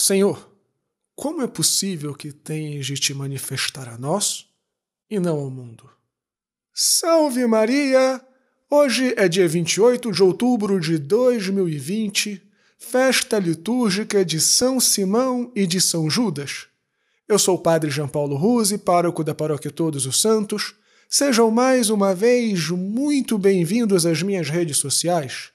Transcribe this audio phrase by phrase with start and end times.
[0.00, 0.50] Senhor,
[1.14, 4.46] como é possível que tens de te manifestar a nós
[5.10, 5.90] e não ao mundo?
[6.72, 8.18] Salve Maria!
[8.70, 12.42] Hoje é dia 28 de outubro de 2020,
[12.78, 16.66] festa litúrgica de São Simão e de São Judas.
[17.28, 20.74] Eu sou o Padre João Paulo Ruse, pároco da Paróquia Todos os Santos.
[21.10, 25.50] Sejam mais uma vez muito bem-vindos às minhas redes sociais.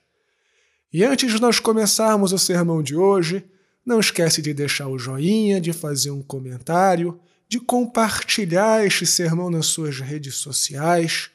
[0.93, 3.43] E antes de nós começarmos o sermão de hoje,
[3.85, 9.67] não esquece de deixar o joinha, de fazer um comentário, de compartilhar este sermão nas
[9.67, 11.29] suas redes sociais.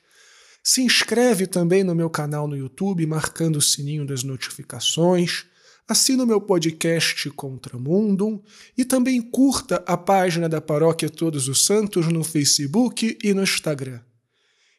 [0.63, 5.47] Se inscreve também no meu canal no YouTube, marcando o sininho das notificações.
[5.89, 8.43] Assina o meu podcast Contramundum
[8.77, 14.01] e também curta a página da Paróquia Todos os Santos no Facebook e no Instagram.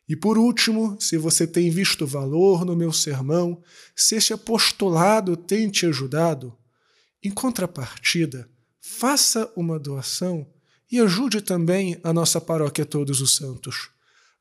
[0.07, 3.61] E por último, se você tem visto valor no meu sermão,
[3.95, 6.53] se este apostolado tem te ajudado,
[7.23, 8.49] em contrapartida,
[8.79, 10.47] faça uma doação
[10.91, 13.89] e ajude também a nossa paróquia Todos os Santos.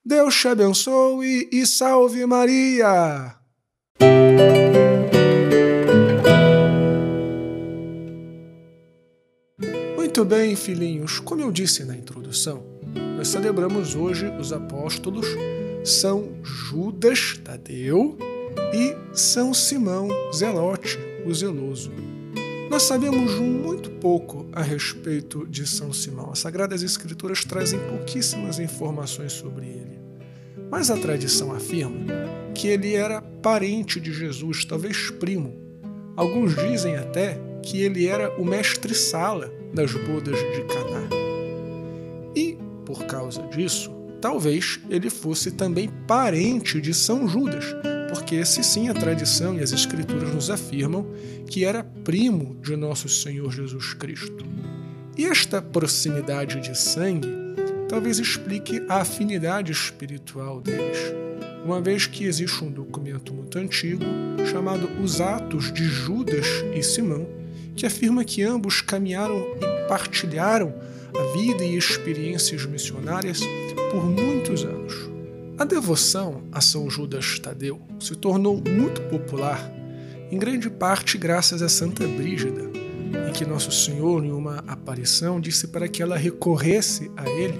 [0.05, 3.37] Deus te abençoe e salve Maria!
[9.95, 12.65] Muito bem, filhinhos, como eu disse na introdução,
[13.17, 15.27] nós celebramos hoje os apóstolos
[15.85, 18.19] São Judas Tadeu
[18.75, 21.93] e São Simão Zelote, o zeloso.
[22.71, 26.31] Nós sabemos muito pouco a respeito de São Simão.
[26.31, 29.99] As Sagradas Escrituras trazem pouquíssimas informações sobre ele.
[30.71, 31.99] Mas a tradição afirma
[32.55, 35.53] que ele era parente de Jesus, talvez primo.
[36.15, 41.09] Alguns dizem até que ele era o mestre-sala das bodas de Caná.
[42.37, 47.65] E, por causa disso, talvez ele fosse também parente de São Judas,
[48.11, 51.07] porque esse sim a tradição e as escrituras nos afirmam
[51.47, 54.45] que era primo de nosso Senhor Jesus Cristo.
[55.17, 57.29] E esta proximidade de sangue
[57.89, 60.99] talvez explique a afinidade espiritual deles,
[61.65, 64.05] uma vez que existe um documento muito antigo
[64.51, 67.27] chamado Os Atos de Judas e Simão,
[67.77, 70.75] que afirma que ambos caminharam e partilharam
[71.17, 73.41] a vida e experiências missionárias
[73.91, 75.20] por muitos anos.
[75.61, 79.71] A devoção a São Judas Tadeu se tornou muito popular,
[80.31, 82.63] em grande parte graças a Santa Brígida,
[83.29, 87.59] em que Nosso Senhor, em uma aparição, disse para que ela recorresse a ele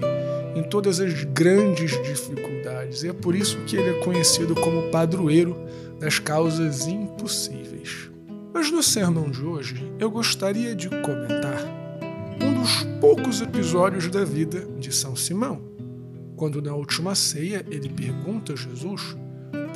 [0.57, 3.03] em todas as grandes dificuldades.
[3.03, 5.55] E é por isso que ele é conhecido como padroeiro
[5.99, 8.11] das causas impossíveis.
[8.55, 11.63] Mas no sermão de hoje eu gostaria de comentar
[12.43, 15.70] um dos poucos episódios da vida de São Simão
[16.41, 19.15] quando na última ceia ele pergunta a Jesus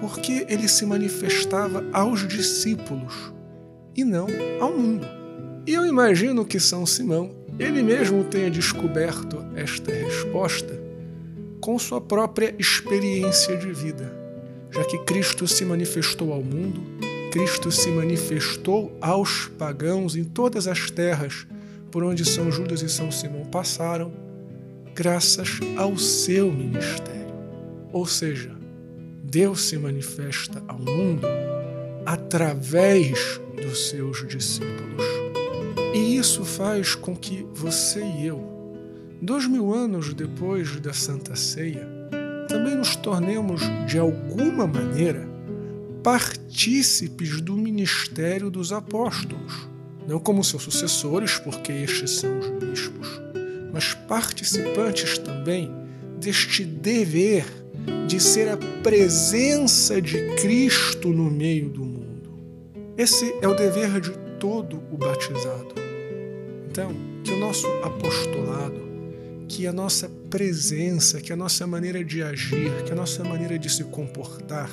[0.00, 3.34] por que ele se manifestava aos discípulos
[3.94, 4.26] e não
[4.58, 5.06] ao mundo.
[5.66, 10.82] E eu imagino que São Simão, ele mesmo tenha descoberto esta resposta
[11.60, 14.10] com sua própria experiência de vida,
[14.70, 16.80] já que Cristo se manifestou ao mundo,
[17.30, 21.46] Cristo se manifestou aos pagãos em todas as terras
[21.90, 24.24] por onde São Judas e São Simão passaram
[24.94, 27.34] graças ao seu ministério.
[27.92, 28.50] Ou seja,
[29.22, 31.26] Deus se manifesta ao mundo
[32.06, 35.04] através dos seus discípulos.
[35.92, 38.44] E isso faz com que você e eu,
[39.20, 41.88] dois mil anos depois da Santa Ceia,
[42.48, 45.28] também nos tornemos, de alguma maneira,
[46.02, 49.68] partícipes do ministério dos apóstolos.
[50.06, 53.23] Não como seus sucessores, porque estes são os bispos,
[53.74, 55.68] mas participantes também
[56.20, 57.44] deste dever
[58.06, 62.30] de ser a presença de Cristo no meio do mundo.
[62.96, 65.74] Esse é o dever de todo o batizado.
[66.70, 68.80] Então, que o nosso apostolado,
[69.48, 73.68] que a nossa presença, que a nossa maneira de agir, que a nossa maneira de
[73.68, 74.70] se comportar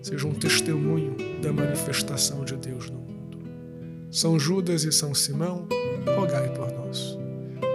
[0.00, 3.38] seja um testemunho da manifestação de Deus no mundo.
[4.10, 5.68] São Judas e São Simão,
[6.16, 7.21] rogai por nós.